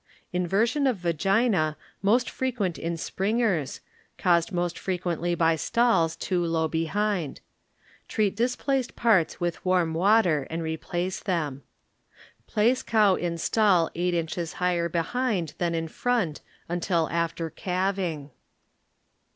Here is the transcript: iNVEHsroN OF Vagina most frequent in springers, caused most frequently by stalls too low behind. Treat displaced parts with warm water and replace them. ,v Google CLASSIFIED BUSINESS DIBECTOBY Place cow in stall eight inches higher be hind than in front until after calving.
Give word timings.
iNVEHsroN 0.33 0.89
OF 0.89 0.97
Vagina 0.97 1.77
most 2.01 2.27
frequent 2.27 2.79
in 2.79 2.97
springers, 2.97 3.81
caused 4.17 4.51
most 4.51 4.79
frequently 4.79 5.35
by 5.35 5.55
stalls 5.55 6.15
too 6.15 6.43
low 6.43 6.67
behind. 6.67 7.39
Treat 8.07 8.35
displaced 8.35 8.95
parts 8.95 9.39
with 9.39 9.63
warm 9.63 9.93
water 9.93 10.47
and 10.49 10.63
replace 10.63 11.19
them. 11.19 11.57
,v 11.57 11.59
Google 11.59 12.53
CLASSIFIED 12.53 12.65
BUSINESS 12.65 12.81
DIBECTOBY 12.81 12.81
Place 12.81 12.83
cow 12.91 13.15
in 13.15 13.37
stall 13.37 13.91
eight 13.93 14.13
inches 14.15 14.53
higher 14.53 14.89
be 14.89 14.99
hind 15.01 15.53
than 15.59 15.75
in 15.75 15.87
front 15.87 16.41
until 16.67 17.07
after 17.11 17.51
calving. 17.51 18.31